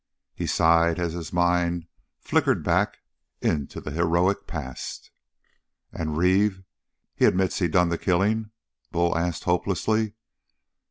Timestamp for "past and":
4.47-6.17